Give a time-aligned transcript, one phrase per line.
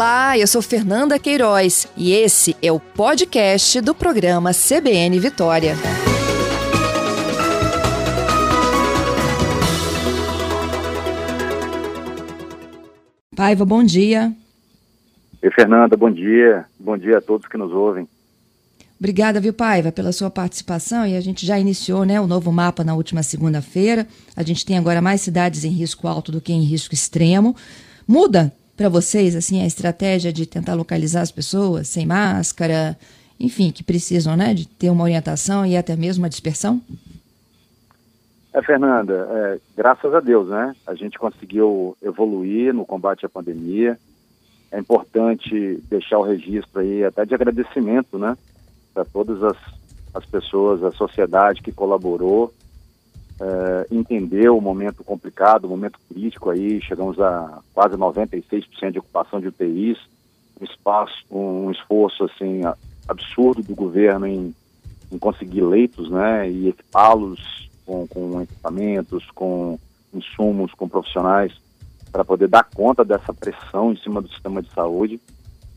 [0.00, 5.74] Olá, eu sou Fernanda Queiroz e esse é o podcast do programa CBN Vitória.
[13.36, 14.32] Paiva, bom dia.
[15.42, 16.64] Oi, Fernanda, bom dia.
[16.78, 18.08] Bom dia a todos que nos ouvem.
[18.98, 21.06] Obrigada, viu, Paiva, pela sua participação.
[21.06, 24.06] E a gente já iniciou né, o novo mapa na última segunda-feira.
[24.34, 27.54] A gente tem agora mais cidades em risco alto do que em risco extremo.
[28.08, 32.96] Muda para vocês, assim, a estratégia de tentar localizar as pessoas sem máscara,
[33.38, 36.80] enfim, que precisam, né, de ter uma orientação e até mesmo uma dispersão?
[38.54, 43.98] É, Fernanda, é, graças a Deus, né, a gente conseguiu evoluir no combate à pandemia.
[44.72, 48.34] É importante deixar o registro aí até de agradecimento, né,
[48.94, 49.58] para todas as,
[50.14, 52.50] as pessoas, a sociedade que colaborou
[53.40, 59.40] é, entendeu o momento complicado, o momento crítico aí, chegamos a quase 96% de ocupação
[59.40, 59.98] de UTIs,
[60.60, 62.60] um espaço, um esforço assim
[63.08, 64.54] absurdo do governo em,
[65.10, 69.78] em conseguir leitos, né, e equipá-los com, com equipamentos, com
[70.12, 71.52] insumos, com profissionais
[72.12, 75.18] para poder dar conta dessa pressão em cima do sistema de saúde.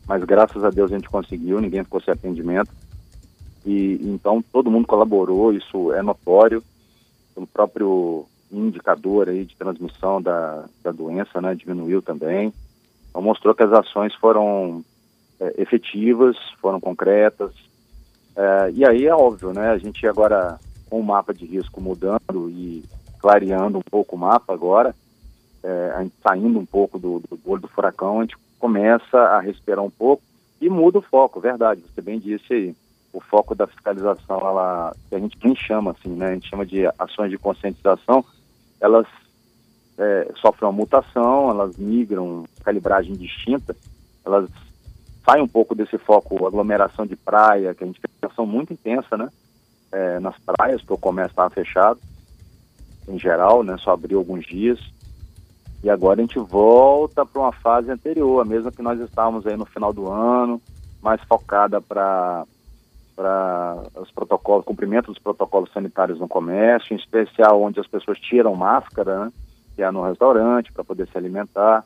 [0.06, 2.70] Mas graças a Deus a gente conseguiu, ninguém ficou sem atendimento.
[3.64, 6.62] E então todo mundo colaborou, isso é notório
[7.34, 12.52] pelo próprio indicador aí de transmissão da, da doença, né, diminuiu também.
[13.10, 14.84] Então mostrou que as ações foram
[15.40, 17.52] é, efetivas, foram concretas.
[18.36, 22.50] É, e aí é óbvio, né, a gente agora com o mapa de risco mudando
[22.50, 22.84] e
[23.18, 24.94] clareando um pouco o mapa agora,
[25.62, 30.22] é, saindo um pouco do, do do furacão, a gente começa a respirar um pouco
[30.60, 32.76] e muda o foco, verdade, você bem disse aí
[33.14, 36.30] o foco da fiscalização, ela, que a gente nem chama assim, né?
[36.30, 38.24] A gente chama de ações de conscientização,
[38.80, 39.06] elas
[39.96, 43.74] é, sofrem uma mutação, elas migram, calibragem distinta,
[44.26, 44.50] elas
[45.24, 48.72] saem um pouco desse foco aglomeração de praia, que a gente tem uma ação muito
[48.72, 49.28] intensa, né?
[49.92, 52.00] É, nas praias, porque o comércio estava fechado,
[53.06, 53.76] em geral, né?
[53.78, 54.80] Só abriu alguns dias.
[55.84, 59.56] E agora a gente volta para uma fase anterior, a mesma que nós estávamos aí
[59.56, 60.60] no final do ano,
[61.00, 62.44] mais focada para
[63.14, 68.54] para os protocolos, cumprimento dos protocolos sanitários no comércio, em especial onde as pessoas tiram
[68.54, 69.32] máscara, né,
[69.74, 71.84] que é no restaurante, para poder se alimentar.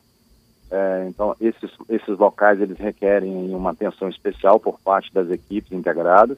[0.71, 6.37] É, então, esses, esses locais, eles requerem uma atenção especial por parte das equipes integradas,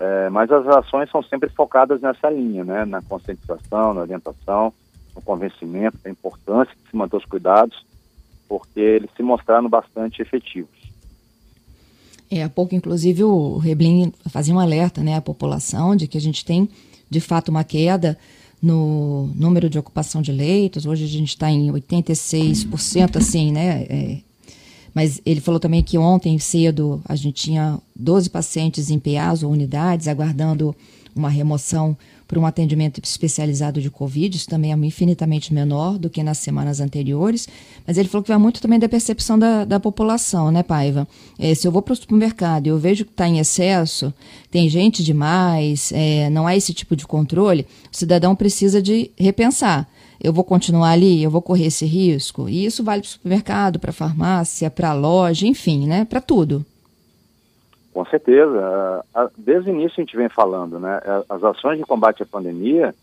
[0.00, 4.72] é, mas as ações são sempre focadas nessa linha, né, na conscientização, na orientação,
[5.14, 7.84] no convencimento da importância de se manter os cuidados,
[8.48, 10.77] porque eles se mostraram bastante efetivos.
[12.30, 16.20] É, há pouco, inclusive, o Reblin fazia um alerta né, à população de que a
[16.20, 16.68] gente tem,
[17.08, 18.18] de fato, uma queda
[18.60, 20.84] no número de ocupação de leitos.
[20.84, 23.86] Hoje a gente está em 86%, assim, né?
[23.88, 24.18] É,
[24.92, 29.52] mas ele falou também que ontem cedo a gente tinha 12 pacientes em PAs ou
[29.52, 30.74] unidades aguardando
[31.18, 31.96] uma remoção
[32.26, 36.78] para um atendimento especializado de Covid, isso também é infinitamente menor do que nas semanas
[36.78, 37.48] anteriores,
[37.86, 41.08] mas ele falou que vai muito também da percepção da, da população, né, Paiva?
[41.38, 44.12] É, se eu vou para o supermercado e eu vejo que está em excesso,
[44.50, 49.88] tem gente demais, é, não há esse tipo de controle, o cidadão precisa de repensar
[50.20, 52.48] eu vou continuar ali, eu vou correr esse risco.
[52.48, 56.04] E isso vale para o supermercado, para a farmácia, para a loja, enfim, né?
[56.04, 56.66] Para tudo.
[57.98, 59.04] Com certeza.
[59.36, 61.00] Desde o início a gente vem falando, né?
[61.28, 62.94] As ações de combate à pandemia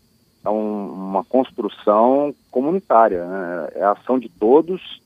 [0.42, 3.68] são uma construção comunitária, né?
[3.74, 5.02] É a ação de todos,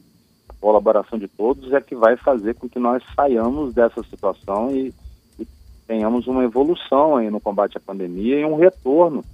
[0.48, 4.94] a colaboração de todos é que vai fazer com que nós saiamos dessa situação e,
[5.40, 5.46] e
[5.88, 9.24] tenhamos uma evolução aí no combate à pandemia e um retorno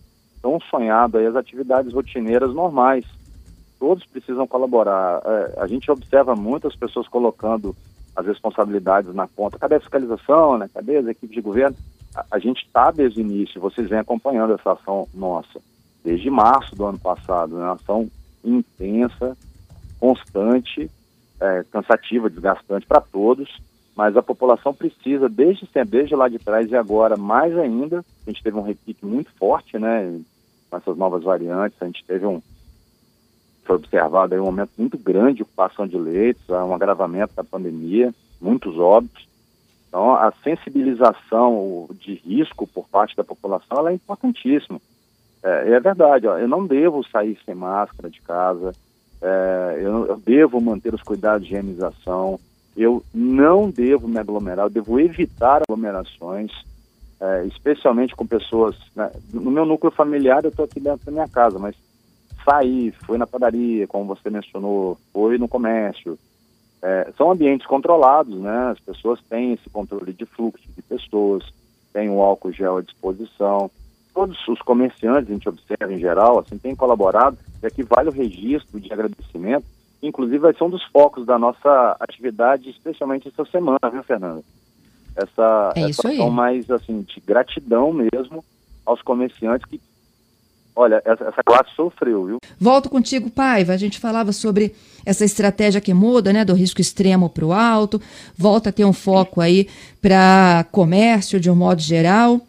[0.40, 3.04] tão sonhado aí às atividades rotineiras normais.
[3.78, 5.20] Todos precisam colaborar.
[5.22, 7.76] É, a gente observa muitas pessoas colocando
[8.16, 9.58] as responsabilidades na conta.
[9.58, 10.68] Cadê a fiscalização, né?
[10.72, 11.76] Cadê as equipes de governo?
[12.14, 15.60] A, a gente está desde o início, vocês vêm acompanhando essa ação nossa,
[16.02, 17.64] desde março do ano passado, né?
[17.64, 18.10] Uma ação
[18.42, 19.36] intensa,
[20.00, 20.90] constante,
[21.40, 23.60] é, cansativa, desgastante para todos,
[23.94, 28.30] mas a população precisa, desde sempre, desde lá de trás e agora, mais ainda, a
[28.30, 30.20] gente teve um repique muito forte, né?
[30.70, 32.40] Com essas novas variantes, a gente teve um,
[33.66, 38.14] foi observado aí um aumento muito grande de ocupação de leitos, um agravamento da pandemia,
[38.40, 39.26] muitos óbitos.
[39.88, 44.80] Então, a sensibilização de risco por parte da população é importantíssima.
[45.42, 48.72] É, é verdade, ó, eu não devo sair sem máscara de casa,
[49.22, 52.38] é, eu, eu, devo manter os cuidados de higienização,
[52.76, 56.52] eu não devo me aglomerar, eu devo evitar aglomerações,
[57.18, 58.76] é, especialmente com pessoas.
[58.94, 61.74] Né, no meu núcleo familiar, eu estou aqui dentro da minha casa, mas
[62.48, 66.16] sair, foi na padaria, como você mencionou, foi no comércio,
[66.82, 68.70] É, são ambientes controlados, né?
[68.70, 71.42] As pessoas têm esse controle de fluxo de pessoas,
[71.92, 73.70] têm o álcool gel à disposição.
[74.14, 77.36] Todos os comerciantes, a gente observa em geral, assim, têm colaborado.
[77.62, 79.64] E aqui vale o registro de agradecimento.
[80.02, 84.42] Inclusive, vai ser um dos focos da nossa atividade, especialmente essa semana, viu, Fernanda?
[85.16, 88.44] Essa, é essa ação mais, assim, de gratidão mesmo
[88.84, 89.80] aos comerciantes que
[90.78, 92.38] Olha, essa, essa, classe sofreu, viu?
[92.60, 93.72] Volto contigo, Paiva.
[93.72, 94.74] A gente falava sobre
[95.06, 97.98] essa estratégia que muda, né, do risco extremo para o alto.
[98.36, 99.68] Volta a ter um foco aí
[100.02, 102.42] para comércio de um modo geral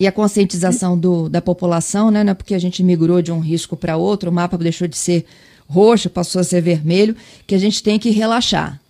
[0.00, 3.76] e a conscientização do, da população, né, né, porque a gente migrou de um risco
[3.76, 5.24] para outro, o mapa deixou de ser
[5.68, 7.14] roxo, passou a ser vermelho,
[7.46, 8.80] que a gente tem que relaxar.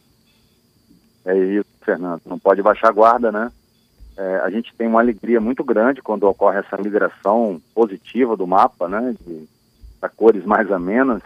[1.25, 2.23] É isso, Fernando.
[2.25, 3.51] Não pode baixar a guarda, né?
[4.19, 8.89] É, a gente tem uma alegria muito grande quando ocorre essa migração positiva do mapa,
[8.89, 9.15] né,
[10.01, 11.23] para cores mais amenas,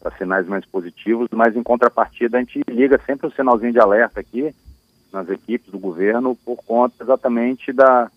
[0.00, 4.18] para sinais mais positivos, mas em contrapartida a gente liga sempre um sinalzinho de alerta
[4.18, 4.52] aqui
[5.12, 8.10] nas equipes do governo por conta exatamente da,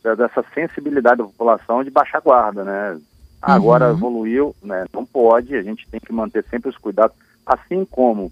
[0.00, 3.00] da dessa sensibilidade da população de baixar guarda, né?
[3.42, 3.96] Ah, agora uhum.
[3.96, 4.86] evoluiu, né?
[4.92, 8.30] Não pode, a gente tem que manter sempre os cuidados, assim como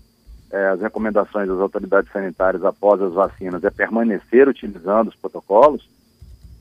[0.51, 5.89] é, as recomendações das autoridades sanitárias após as vacinas é permanecer utilizando os protocolos,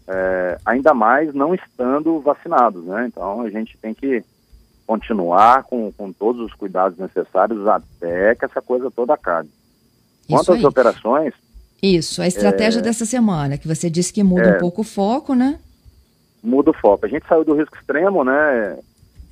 [0.08, 3.08] é, ainda mais não estando vacinados, né?
[3.08, 4.24] Então a gente tem que
[4.86, 9.50] continuar com, com todos os cuidados necessários até que essa coisa toda acabe.
[10.30, 11.34] Quanto às operações.
[11.82, 14.60] Isso, a estratégia é, dessa semana, que você disse que muda um é.
[14.60, 15.60] pouco o foco, né?
[16.44, 17.06] Muda o foco.
[17.06, 18.78] A gente saiu do risco extremo, né?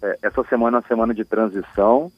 [0.02, 2.12] É, essa semana é uma semana de transição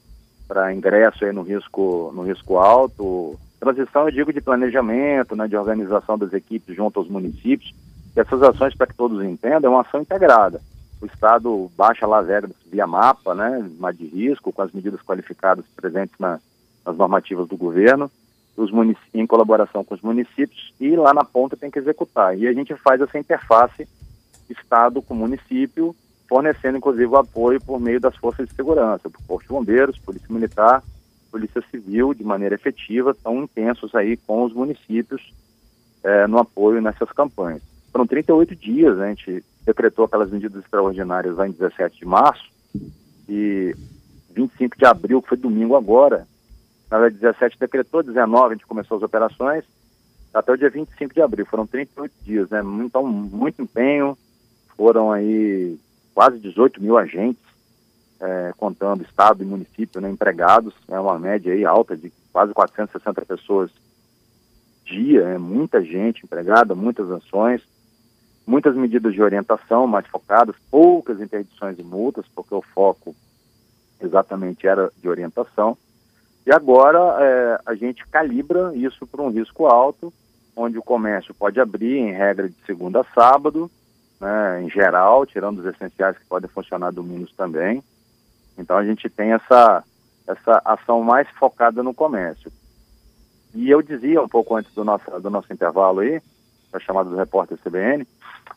[0.47, 3.37] para ingresso aí no risco, no risco alto.
[3.59, 7.73] Transição, eu digo, de planejamento, né, de organização das equipes junto aos municípios.
[8.15, 10.61] Essas ações, para que todos entendam, é uma ação integrada.
[11.01, 12.27] O Estado baixa lá as
[12.71, 16.39] via mapa, né, de risco, com as medidas qualificadas presentes na,
[16.85, 18.09] nas normativas do governo,
[18.55, 18.71] os
[19.13, 22.35] em colaboração com os municípios, e lá na ponta tem que executar.
[22.37, 23.87] E a gente faz essa interface
[24.49, 25.95] Estado com município,
[26.27, 30.27] fornecendo inclusive o apoio por meio das forças de segurança, por Corpo de Bombeiros, Polícia
[30.29, 30.83] Militar,
[31.31, 35.33] Polícia Civil, de maneira efetiva, tão intensos aí com os municípios
[36.03, 37.61] é, no apoio nessas campanhas.
[37.91, 42.49] Foram 38 dias, né, a gente decretou aquelas medidas extraordinárias lá em 17 de março
[43.27, 43.75] e
[44.31, 46.27] 25 de abril, que foi domingo agora,
[46.89, 49.63] na verdade 17 decretou, 19 a gente começou as operações,
[50.33, 54.17] até o dia 25 de abril, foram 38 dias, né, então muito empenho,
[54.75, 55.77] foram aí
[56.17, 57.43] quase 18 mil agentes,
[58.19, 63.23] é, contando Estado e município, né, empregados, é uma média aí alta de quase 460
[63.23, 63.69] pessoas
[64.83, 67.61] dia, é muita gente empregada, muitas ações,
[68.47, 73.15] muitas medidas de orientação mais focadas, poucas interdições e multas, porque o foco
[74.01, 75.77] exatamente era de orientação.
[76.47, 80.11] E agora é, a gente calibra isso para um risco alto,
[80.55, 83.69] onde o comércio pode abrir em regra de segunda a sábado,
[84.19, 87.83] né, em geral, tirando os essenciais que podem funcionar domingos também.
[88.57, 89.83] Então a gente tem essa,
[90.27, 92.51] essa ação mais focada no comércio.
[93.53, 96.21] E eu dizia um pouco antes do nosso, do nosso intervalo aí,
[96.73, 98.07] a chamada do repórter CBN,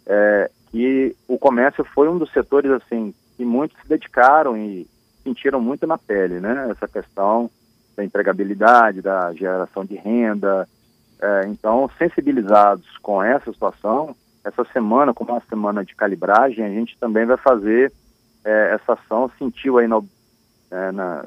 [0.07, 4.87] é, que o comércio foi um dos setores assim que muitos se dedicaram e
[5.23, 6.69] sentiram muito na pele, né?
[6.71, 7.51] Essa questão
[7.97, 10.69] da empregabilidade, da geração de renda.
[11.21, 16.97] É, então, sensibilizados com essa situação, essa semana, como uma semana de calibragem, a gente
[16.99, 17.93] também vai fazer
[18.45, 20.07] é, essa ação, sentiu aí no,
[20.71, 21.25] é, na,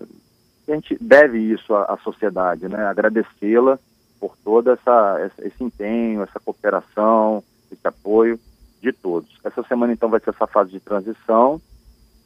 [0.67, 2.85] a gente deve isso à, à sociedade, né?
[2.85, 3.77] Agradecê-la
[4.19, 8.39] por todo essa, esse empenho, essa cooperação, esse apoio
[8.81, 9.29] de todos.
[9.43, 11.61] Essa semana, então, vai ser essa fase de transição,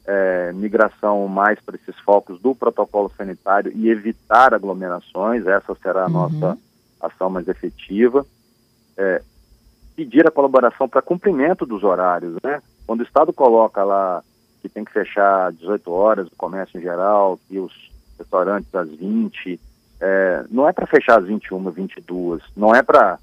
[0.06, 6.06] é, migração mais para esses focos do protocolo sanitário e evitar aglomerações, essa será a
[6.06, 6.12] uhum.
[6.12, 6.58] nossa
[7.00, 8.24] ação mais efetiva.
[8.96, 9.22] É,
[9.98, 12.62] pedir a colaboração para cumprimento dos horários, né?
[12.86, 14.22] Quando o Estado coloca lá
[14.62, 17.72] que tem que fechar 18 horas o comércio em geral, que os
[18.16, 19.60] restaurantes às 20,
[20.00, 23.18] é, não é para fechar às 21, 22, não é para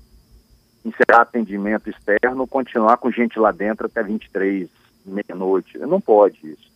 [0.83, 4.67] encerrar atendimento externo, continuar com gente lá dentro até 23,
[5.05, 5.77] meia-noite.
[5.77, 6.69] Não pode isso.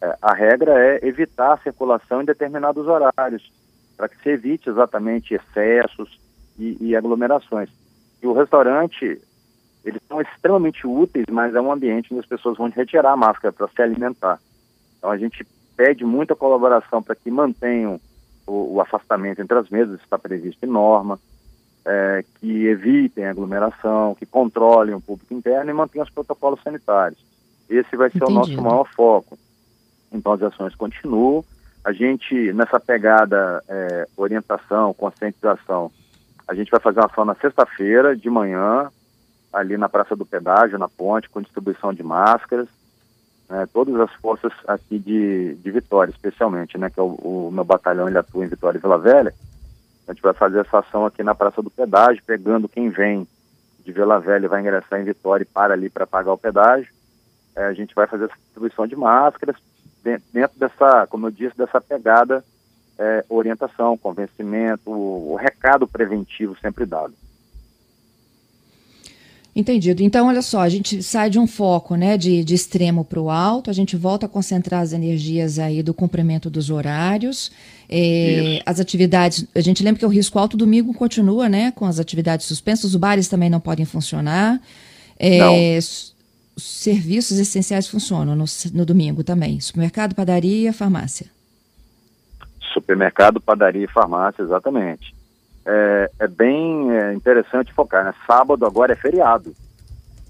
[0.00, 3.50] É, a regra é evitar a circulação em determinados horários,
[3.96, 6.20] para que se evite exatamente excessos
[6.56, 7.68] e, e aglomerações.
[8.22, 9.20] E o restaurante,
[9.84, 13.52] eles são extremamente úteis, mas é um ambiente onde as pessoas vão retirar a máscara
[13.52, 14.38] para se alimentar.
[14.98, 15.46] Então a gente
[15.76, 17.98] pede muita colaboração para que mantenham
[18.46, 21.18] o, o, afastamento entre as mesas, está previsto em norma,
[21.84, 27.18] é, que evitem aglomeração, que controlem o público interno e mantenham os protocolos sanitários.
[27.68, 28.32] Esse vai ser Entendi.
[28.32, 29.38] o nosso maior foco.
[30.12, 31.44] Então as ações continuam.
[31.82, 35.90] A gente, nessa pegada é, orientação, conscientização,
[36.46, 38.90] a gente vai fazer uma ação na sexta-feira, de manhã,
[39.52, 42.68] ali na Praça do Pedágio, na ponte, com distribuição de máscaras.
[43.48, 47.64] Né, todas as forças aqui de, de Vitória, especialmente, né, que é o, o, meu
[47.64, 49.34] batalhão ele atua em Vitória e Vila Velha.
[50.06, 53.26] A gente vai fazer essa ação aqui na Praça do Pedágio, pegando quem vem
[53.84, 56.92] de Vila Velha e vai ingressar em Vitória e para ali para pagar o pedágio.
[57.56, 59.56] É, a gente vai fazer essa distribuição de máscaras
[60.32, 62.44] dentro dessa, como eu disse, dessa pegada
[62.98, 67.14] é, orientação, convencimento, o, o recado preventivo sempre dado.
[69.54, 70.02] Entendido.
[70.02, 73.28] Então, olha só, a gente sai de um foco né, de, de extremo para o
[73.28, 77.50] alto, a gente volta a concentrar as energias aí do cumprimento dos horários,
[77.88, 79.44] é, as atividades.
[79.52, 81.72] A gente lembra que o risco alto domingo continua, né?
[81.72, 84.60] Com as atividades suspensas, os bares também não podem funcionar.
[85.18, 85.76] É,
[86.56, 89.58] serviços essenciais funcionam no, no domingo também.
[89.58, 91.26] Supermercado, padaria, farmácia.
[92.72, 95.19] Supermercado, padaria e farmácia, exatamente
[95.70, 98.04] é, é bem é, interessante focar.
[98.04, 98.14] Né?
[98.26, 99.54] Sábado agora é feriado.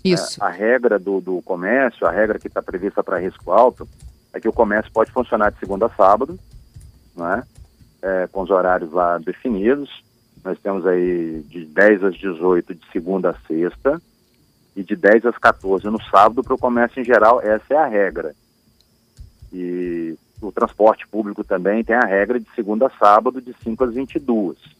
[0.04, 0.42] Isso.
[0.42, 3.88] É, a regra do, do comércio, a regra que está prevista para risco alto,
[4.32, 6.38] é que o comércio pode funcionar de segunda a sábado,
[7.16, 7.42] né?
[8.02, 10.02] É, com os horários lá definidos.
[10.44, 14.00] Nós temos aí de 10 às 18 de segunda a sexta
[14.74, 17.40] e de 10 às 14 no sábado para o comércio em geral.
[17.42, 18.34] Essa é a regra.
[19.52, 23.94] E o transporte público também tem a regra de segunda a sábado de 5 às
[23.94, 24.79] 22.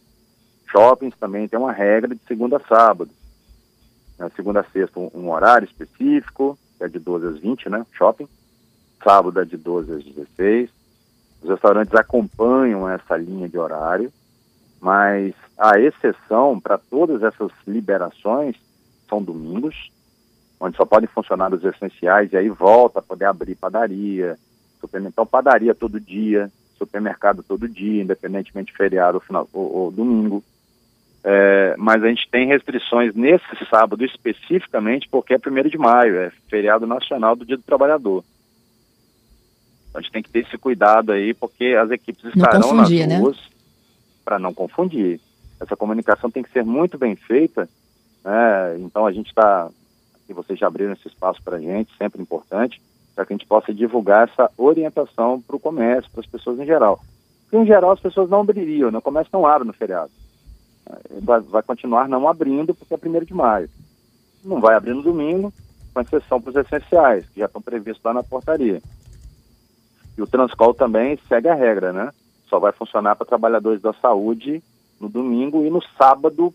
[0.71, 3.11] Shoppings também tem uma regra de segunda a sábado.
[4.17, 7.85] Na segunda a sexta, um, um, horário específico, é de 12 às 20, né?
[7.91, 8.27] Shopping.
[9.03, 10.69] Sábado é de 12 às 16.
[11.41, 14.11] Os restaurantes acompanham essa linha de horário,
[14.79, 18.55] mas a exceção para todas essas liberações
[19.09, 19.91] são domingos,
[20.59, 24.37] onde só podem funcionar os essenciais, e aí volta a poder abrir padaria,
[24.79, 29.91] supermercado, então, padaria todo dia, supermercado todo dia, independentemente de feriado ou, final, ou, ou
[29.91, 30.43] domingo.
[31.23, 36.31] É, mas a gente tem restrições nesse sábado especificamente porque é 1 de maio, é
[36.49, 38.23] feriado nacional do Dia do Trabalhador.
[39.89, 43.19] Então, a gente tem que ter esse cuidado aí, porque as equipes estarão nas né?
[43.19, 43.43] ruas né?
[44.25, 45.19] para não confundir.
[45.59, 47.69] Essa comunicação tem que ser muito bem feita,
[48.25, 48.77] né?
[48.79, 49.69] então a gente está,
[50.23, 52.81] aqui vocês já abriram esse espaço para a gente, sempre importante,
[53.13, 56.65] para que a gente possa divulgar essa orientação para o comércio, para as pessoas em
[56.65, 56.99] geral.
[57.43, 58.97] Porque em geral as pessoas não abririam, né?
[58.97, 60.09] o comércio não abre no feriado
[61.21, 63.69] vai, vai continuar não abrindo porque é 1 de maio.
[64.43, 65.53] Não vai abrir no domingo,
[65.93, 68.81] com exceção para os essenciais, que já estão previstos lá na portaria.
[70.17, 72.11] E o Transcol também segue a regra, né?
[72.49, 74.61] Só vai funcionar para trabalhadores da saúde
[74.99, 76.53] no domingo e no sábado.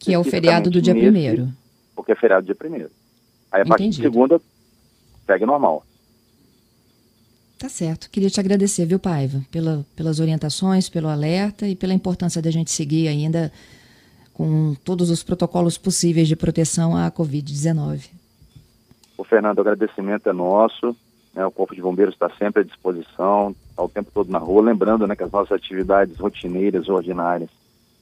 [0.00, 1.48] Que é o feriado do dia primeiro.
[1.94, 2.90] Porque é feriado do dia primeiro.
[3.50, 4.40] Aí a partir de segunda
[5.26, 5.84] segue normal.
[7.58, 8.08] Tá certo.
[8.08, 12.70] Queria te agradecer, viu, Paiva, pela, pelas orientações, pelo alerta e pela importância da gente
[12.70, 13.52] seguir ainda
[14.32, 18.10] com todos os protocolos possíveis de proteção à Covid-19.
[19.16, 20.94] O Fernando, o agradecimento é nosso.
[21.34, 24.62] Né, o Corpo de Bombeiros está sempre à disposição, está o tempo todo na rua.
[24.62, 27.50] Lembrando né, que as nossas atividades rotineiras, ordinárias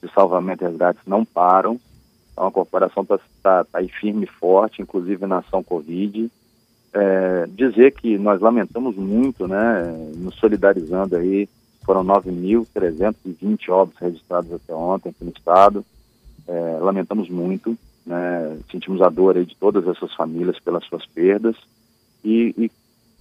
[0.02, 1.80] de salvamento e resgate não param.
[2.34, 6.30] Então a corporação está tá, tá aí firme e forte, inclusive na ação Covid
[6.96, 9.82] é, dizer que nós lamentamos muito, né,
[10.16, 11.46] nos solidarizando aí,
[11.84, 15.84] foram 9.320 óbitos registrados até ontem aqui no estado,
[16.48, 17.76] é, lamentamos muito,
[18.06, 21.54] né, sentimos a dor aí de todas essas famílias pelas suas perdas.
[22.24, 22.70] E, e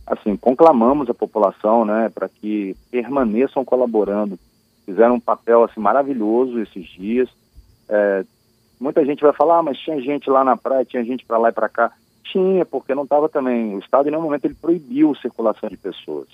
[0.07, 4.39] assim, conclamamos a população, né, para que permaneçam colaborando,
[4.85, 7.27] fizeram um papel, assim, maravilhoso esses dias,
[7.89, 8.23] é,
[8.79, 11.49] muita gente vai falar, ah, mas tinha gente lá na praia, tinha gente para lá
[11.49, 11.91] e para cá,
[12.31, 13.75] tinha, porque não estava também.
[13.75, 16.27] O Estado, em nenhum momento, ele proibiu a circulação de pessoas.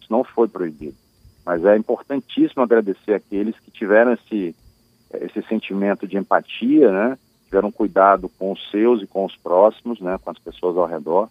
[0.00, 0.96] Isso não foi proibido.
[1.44, 4.54] Mas é importantíssimo agradecer aqueles que tiveram esse,
[5.14, 7.18] esse sentimento de empatia, né?
[7.44, 10.18] Tiveram cuidado com os seus e com os próximos, né?
[10.22, 11.28] Com as pessoas ao redor.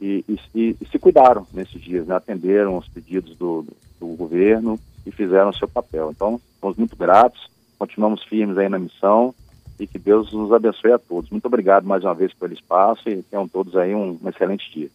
[0.00, 2.16] E, e, e se cuidaram nesses dias, né?
[2.16, 3.64] Atenderam os pedidos do,
[3.98, 6.10] do governo e fizeram o seu papel.
[6.10, 9.34] Então, somos muito gratos, continuamos firmes aí na missão
[9.78, 11.30] e que Deus nos abençoe a todos.
[11.30, 14.90] Muito obrigado mais uma vez pelo espaço e tenham todos aí um, um excelente dia.